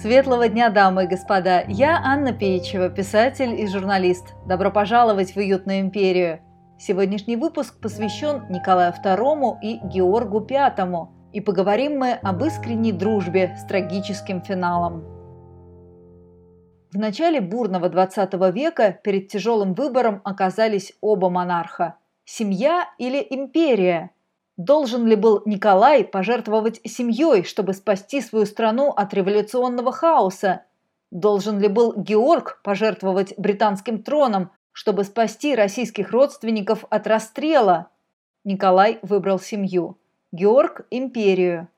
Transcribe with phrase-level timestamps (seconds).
[0.00, 1.64] Светлого дня, дамы и господа!
[1.66, 4.36] Я Анна Пеичева, писатель и журналист.
[4.46, 6.38] Добро пожаловать в уютную империю!
[6.78, 13.64] Сегодняшний выпуск посвящен Николаю II и Георгу V, и поговорим мы об искренней дружбе с
[13.64, 15.02] трагическим финалом.
[16.92, 24.12] В начале бурного 20 века перед тяжелым выбором оказались оба монарха– семья или империя–
[24.58, 30.64] Должен ли был Николай пожертвовать семьей, чтобы спасти свою страну от революционного хаоса?
[31.12, 37.90] Должен ли был Георг пожертвовать британским троном, чтобы спасти российских родственников от расстрела?
[38.42, 39.96] Николай выбрал семью.
[40.32, 41.68] Георг– империю.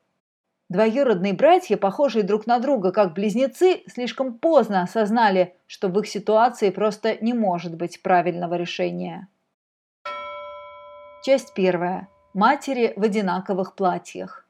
[0.67, 6.71] Двоюродные братья, похожие друг на друга как близнецы, слишком поздно осознали, что в их ситуации
[6.71, 9.27] просто не может быть правильного решения.
[11.23, 14.45] Часть первая матери в одинаковых платьях.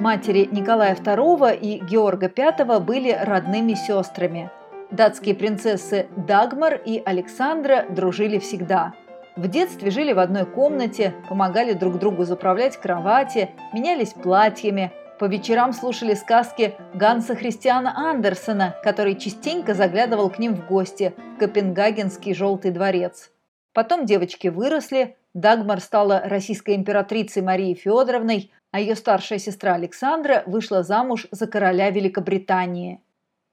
[0.00, 4.50] Матери Николая II и Георга V были родными сестрами.
[4.90, 8.94] Датские принцессы Дагмар и Александра дружили всегда.
[9.36, 15.72] В детстве жили в одной комнате, помогали друг другу заправлять кровати, менялись платьями, по вечерам
[15.72, 22.72] слушали сказки Ганса Христиана Андерсона, который частенько заглядывал к ним в гости в Копенгагенский желтый
[22.72, 23.30] дворец.
[23.72, 30.82] Потом девочки выросли, Дагмар стала российской императрицей Марией Федоровной, а ее старшая сестра Александра вышла
[30.82, 33.00] замуж за короля Великобритании.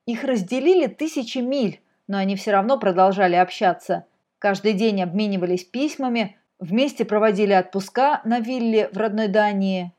[0.05, 4.05] Их разделили тысячи миль, но они все равно продолжали общаться.
[4.39, 9.93] Каждый день обменивались письмами, вместе проводили отпуска на вилле в родной Дании.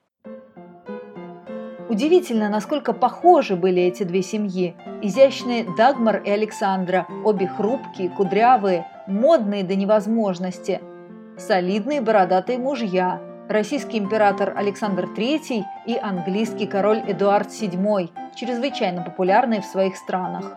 [1.89, 4.77] Удивительно, насколько похожи были эти две семьи.
[5.03, 10.81] Изящные Дагмар и Александра, обе хрупкие, кудрявые, модные до невозможности.
[11.37, 19.67] Солидные бородатые мужья, российский император Александр III и английский король Эдуард VII, чрезвычайно популярные в
[19.67, 20.57] своих странах.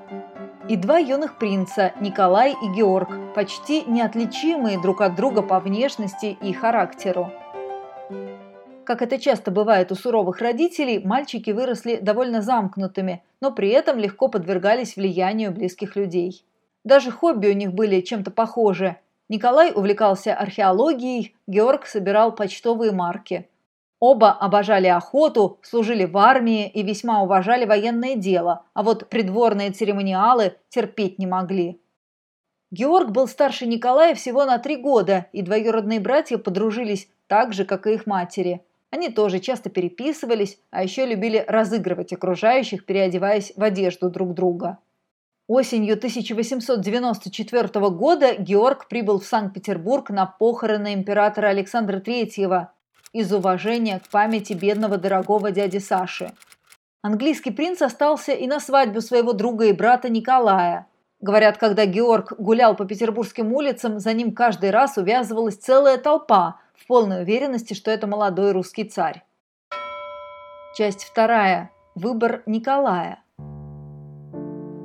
[0.70, 6.54] И два юных принца, Николай и Георг, почти неотличимые друг от друга по внешности и
[6.54, 7.32] характеру.
[8.86, 14.28] Как это часто бывает у суровых родителей, мальчики выросли довольно замкнутыми, но при этом легко
[14.28, 16.46] подвергались влиянию близких людей.
[16.84, 18.98] Даже хобби у них были чем-то похожи.
[19.30, 23.50] Николай увлекался археологией, Георг собирал почтовые марки.
[24.00, 30.58] Оба обожали охоту, служили в армии и весьма уважали военное дело, а вот придворные церемониалы
[30.70, 31.80] терпеть не могли.
[32.70, 37.88] Георг был старше Николая всего на три года, и двоюродные братья подружились так же, как
[37.88, 38.62] и их матери–
[38.94, 44.78] они тоже часто переписывались, а еще любили разыгрывать окружающих, переодеваясь в одежду друг друга.
[45.48, 52.68] Осенью 1894 года Георг прибыл в Санкт-Петербург на похороны императора Александра III
[53.12, 56.32] из уважения к памяти бедного дорогого дяди Саши.
[57.02, 60.88] Английский принц остался и на свадьбу своего друга и брата Николая.
[61.20, 66.88] Говорят, когда Георг гулял по петербургским улицам, за ним каждый раз увязывалась целая толпа, в
[66.88, 69.24] полной уверенности, что это молодой русский царь.
[70.76, 71.72] Часть вторая.
[71.96, 73.23] Выбор Николая.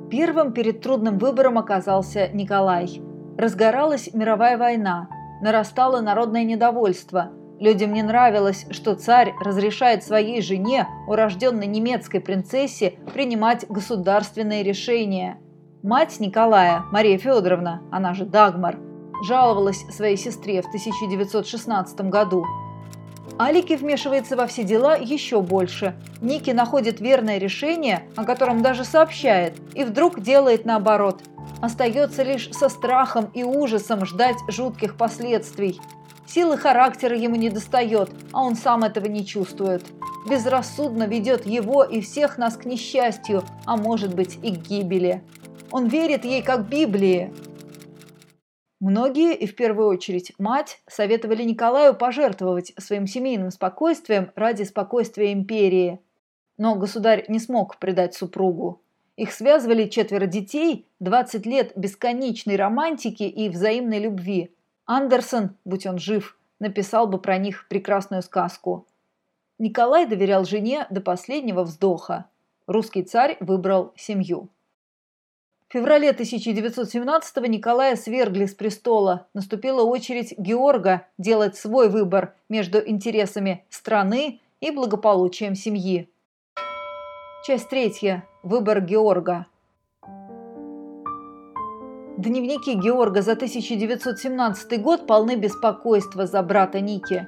[0.09, 3.01] Первым перед трудным выбором оказался Николай.
[3.37, 5.07] Разгоралась мировая война,
[5.41, 7.31] нарастало народное недовольство.
[7.59, 15.37] Людям не нравилось, что царь разрешает своей жене, урожденной немецкой принцессе, принимать государственные решения.
[15.83, 18.77] Мать Николая, Мария Федоровна, она же Дагмар,
[19.27, 22.45] жаловалась своей сестре в 1916 году.
[23.37, 25.95] Алики вмешивается во все дела еще больше.
[26.21, 31.21] Ники находит верное решение, о котором даже сообщает, и вдруг делает наоборот.
[31.61, 35.79] Остается лишь со страхом и ужасом ждать жутких последствий.
[36.25, 39.85] Силы характера ему не достает, а он сам этого не чувствует.
[40.29, 45.23] Безрассудно ведет его и всех нас к несчастью, а может быть и к гибели.
[45.71, 47.33] Он верит ей как Библии,
[48.79, 55.99] Многие, и в первую очередь мать, советовали Николаю пожертвовать своим семейным спокойствием ради спокойствия империи.
[56.57, 58.81] Но государь не смог предать супругу.
[59.17, 64.55] Их связывали четверо детей, 20 лет бесконечной романтики и взаимной любви.
[64.85, 68.87] Андерсон, будь он жив, написал бы про них прекрасную сказку.
[69.57, 72.27] Николай доверял жене до последнего вздоха.
[72.65, 74.47] Русский царь выбрал семью.
[75.69, 79.27] В феврале 1917-го Николая свергли с престола.
[79.35, 86.09] Наступила очередь Георга делать свой выбор между интересами страны и благополучием семьи.
[87.45, 88.25] Часть третья.
[88.41, 89.45] Выбор Георга.
[92.17, 97.27] Дневники Георга за 1917 год полны беспокойства за брата Ники.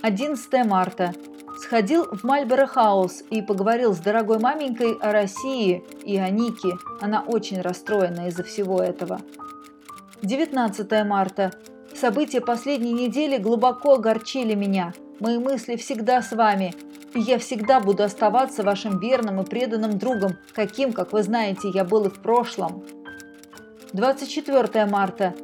[0.00, 1.12] 11 марта.
[1.56, 6.76] Сходил в Мальборо Хаус и поговорил с дорогой маменькой о России и о Нике.
[7.00, 9.20] Она очень расстроена из-за всего этого.
[10.22, 11.52] 19 марта.
[11.94, 14.92] События последней недели глубоко огорчили меня.
[15.18, 16.74] Мои мысли всегда с вами,
[17.14, 21.84] и я всегда буду оставаться вашим верным и преданным другом, каким, как вы знаете, я
[21.84, 22.84] был и в прошлом.
[23.94, 25.34] 24 марта.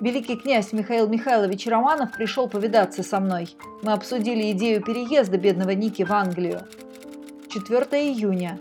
[0.00, 3.48] Великий князь Михаил Михайлович Романов пришел повидаться со мной.
[3.82, 6.60] Мы обсудили идею переезда бедного Ники в Англию.
[7.48, 8.60] 4 июня.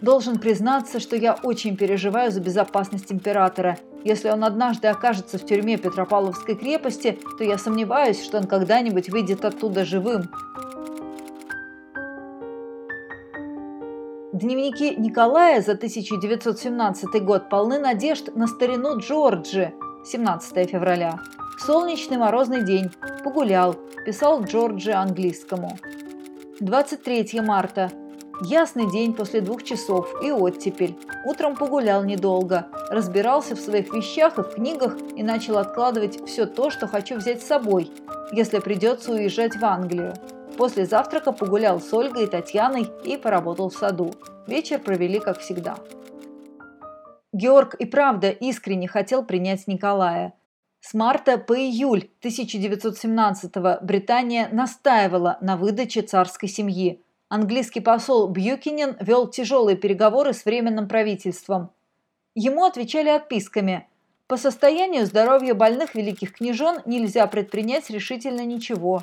[0.00, 3.78] Должен признаться, что я очень переживаю за безопасность императора.
[4.04, 9.44] Если он однажды окажется в тюрьме Петропавловской крепости, то я сомневаюсь, что он когда-нибудь выйдет
[9.44, 10.30] оттуда живым.
[14.32, 19.72] Дневники Николая за 1917 год полны надежд на старину Джорджи.
[20.06, 21.18] 17 февраля.
[21.58, 22.92] Солнечный морозный день.
[23.24, 23.74] Погулял.
[24.04, 25.76] Писал Джорджи английскому.
[26.60, 27.90] 23 марта.
[28.42, 30.96] Ясный день после двух часов и оттепель.
[31.24, 32.68] Утром погулял недолго.
[32.88, 37.42] Разбирался в своих вещах и в книгах и начал откладывать все то, что хочу взять
[37.42, 37.90] с собой,
[38.30, 40.14] если придется уезжать в Англию.
[40.56, 44.14] После завтрака погулял с Ольгой и Татьяной и поработал в саду.
[44.46, 45.76] Вечер провели как всегда.
[47.36, 50.32] Георг и правда искренне хотел принять Николая.
[50.80, 57.02] С марта по июль 1917-го Британия настаивала на выдаче царской семьи.
[57.28, 61.72] Английский посол Бьюкинен вел тяжелые переговоры с Временным правительством.
[62.34, 63.86] Ему отвечали отписками.
[64.28, 69.02] По состоянию здоровья больных великих княжон нельзя предпринять решительно ничего.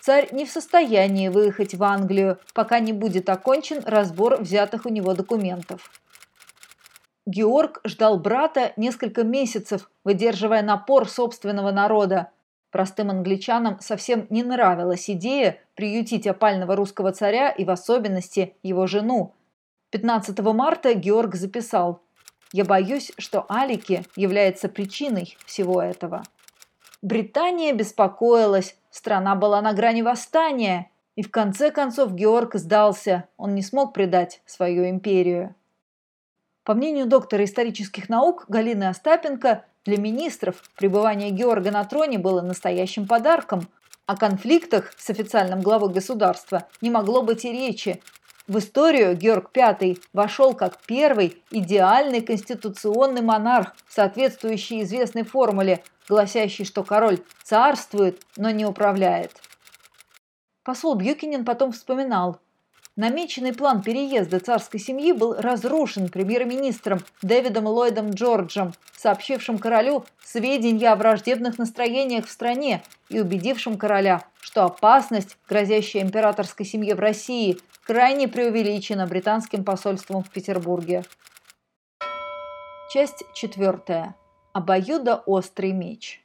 [0.00, 5.14] Царь не в состоянии выехать в Англию, пока не будет окончен разбор взятых у него
[5.14, 5.90] документов.
[7.26, 12.30] Георг ждал брата несколько месяцев, выдерживая напор собственного народа.
[12.70, 19.34] Простым англичанам совсем не нравилась идея приютить опального русского царя и в особенности его жену.
[19.90, 22.00] 15 марта Георг записал
[22.52, 26.22] «Я боюсь, что Алики является причиной всего этого».
[27.02, 33.62] Британия беспокоилась, страна была на грани восстания, и в конце концов Георг сдался, он не
[33.62, 35.54] смог предать свою империю.
[36.70, 43.08] По мнению доктора исторических наук Галины Остапенко, для министров пребывание Георга на троне было настоящим
[43.08, 43.66] подарком.
[44.06, 48.00] О конфликтах с официальным главой государства не могло быть и речи.
[48.46, 56.84] В историю Георг V вошел как первый идеальный конституционный монарх, соответствующий известной формуле гласящий, что
[56.84, 59.32] король царствует, но не управляет.
[60.62, 62.38] Посол Бьюкинин потом вспоминал.
[63.00, 70.96] Намеченный план переезда царской семьи был разрушен премьер-министром Дэвидом Ллойдом Джорджем, сообщившим королю сведения о
[70.96, 77.56] враждебных настроениях в стране и убедившим короля, что опасность, грозящая императорской семье в России,
[77.86, 81.02] крайне преувеличена британским посольством в Петербурге.
[82.92, 84.14] Часть четвертая
[84.52, 86.22] обоюдоострый меч.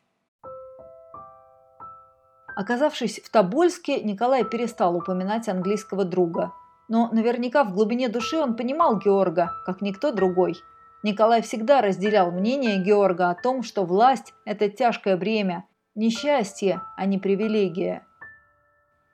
[2.57, 6.51] Оказавшись в Тобольске, Николай перестал упоминать английского друга.
[6.87, 10.55] Но наверняка в глубине души он понимал Георга, как никто другой.
[11.03, 15.65] Николай всегда разделял мнение Георга о том, что власть– это тяжкое бремя,
[15.95, 18.05] несчастье, а не привилегия.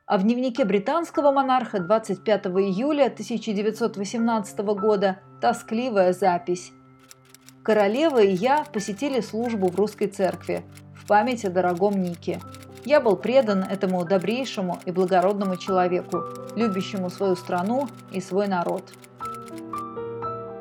[0.05, 6.73] А в дневнике британского монарха 25 июля 1918 года тоскливая запись
[7.63, 10.63] Королева и я посетили службу в русской церкви
[10.95, 12.39] в память о дорогом Нике.
[12.85, 16.23] Я был предан этому добрейшему и благородному человеку,
[16.55, 18.83] любящему свою страну и свой народ.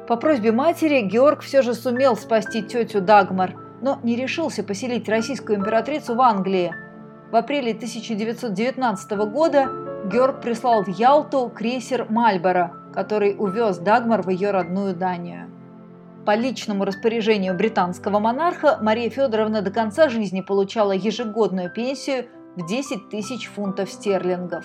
[0.06, 5.58] По просьбе матери Георг все же сумел спасти тетю Дагмар, но не решился поселить российскую
[5.58, 6.74] императрицу в Англии.
[7.30, 9.70] В апреле 1919 года
[10.12, 15.49] Георг прислал в Ялту крейсер «Мальборо», который увез Дагмар в ее родную Данию.
[16.30, 23.08] По личному распоряжению британского монарха Мария Федоровна до конца жизни получала ежегодную пенсию в 10
[23.08, 24.64] тысяч фунтов стерлингов.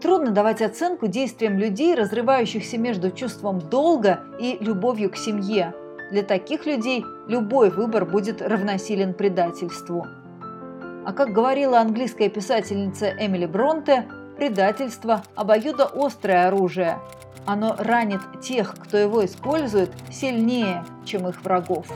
[0.00, 5.74] Трудно давать оценку действиям людей, разрывающихся между чувством долга и любовью к семье.
[6.12, 10.06] Для таких людей любой выбор будет равносилен предательству.
[11.04, 17.00] А как говорила английская писательница Эмили Бронте, предательство– обоюдоострое оружие–
[17.50, 21.86] оно ранит тех, кто его использует, сильнее, чем их врагов.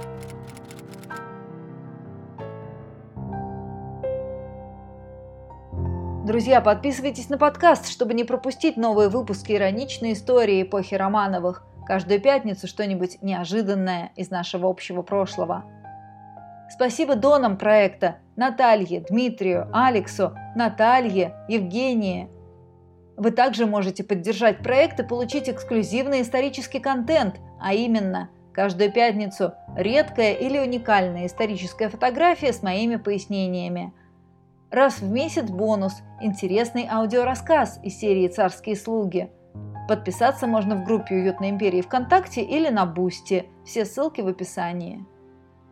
[6.26, 11.64] Друзья, подписывайтесь на подкаст, чтобы не пропустить новые выпуски ироничной истории эпохи Романовых.
[11.87, 15.64] Каждую пятницу что-нибудь неожиданное из нашего общего прошлого.
[16.68, 22.28] Спасибо донам проекта Наталье, Дмитрию, Алексу, Наталье, Евгении.
[23.16, 30.33] Вы также можете поддержать проект и получить эксклюзивный исторический контент, а именно каждую пятницу редкая
[30.35, 33.92] или уникальная историческая фотография с моими пояснениями.
[34.71, 39.30] Раз в месяц бонус– интересный аудиорассказ из серии «Царские слуги».
[39.87, 43.47] Подписаться можно в группе «Уютной империи» ВКонтакте или на Boosty.
[43.64, 45.04] Все ссылки в описании.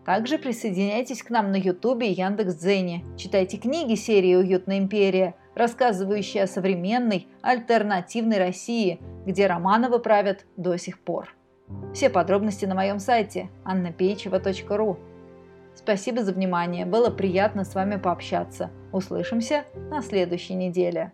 [0.04, 3.04] Также присоединяйтесь к нам на Ютубе и Яндекс.Дзене.
[3.16, 10.98] Читайте книги серии «Уютная империя», рассказывающие о современной, альтернативной России, где Романовы правят до сих
[11.00, 11.34] пор.
[11.94, 14.98] Все подробности на моем сайте annapeichева.ру.
[15.74, 18.70] Спасибо за внимание, было приятно с вами пообщаться.
[18.92, 21.12] Услышимся на следующей неделе.